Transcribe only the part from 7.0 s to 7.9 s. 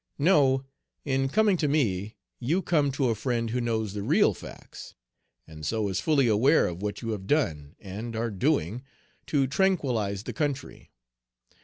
you have done